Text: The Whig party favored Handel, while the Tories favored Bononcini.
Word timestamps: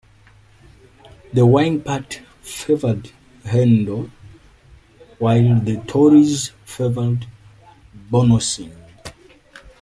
The 1.31 1.45
Whig 1.45 1.85
party 1.85 2.23
favored 2.41 3.11
Handel, 3.45 4.09
while 5.19 5.59
the 5.59 5.77
Tories 5.85 6.53
favored 6.65 7.27
Bononcini. 8.11 8.73